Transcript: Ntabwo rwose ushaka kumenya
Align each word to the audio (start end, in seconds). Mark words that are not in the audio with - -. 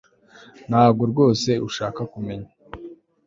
Ntabwo 0.69 1.03
rwose 1.11 1.49
ushaka 1.67 2.01
kumenya 2.11 2.49